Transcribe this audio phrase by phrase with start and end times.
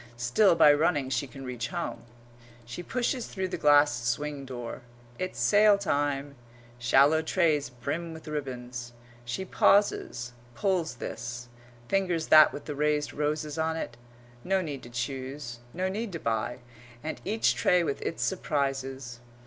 [0.17, 2.01] Still by running she can reach home.
[2.65, 4.81] She pushes through the glass swing door.
[5.19, 6.33] It's sale time.
[6.79, 8.93] Shallow trays brim with ribbons.
[9.25, 11.49] She pauses, pulls this,
[11.87, 13.95] fingers that with the raised roses on it
[14.43, 16.61] no need to choose, no need to buy,
[17.03, 19.19] and each tray with its surprises.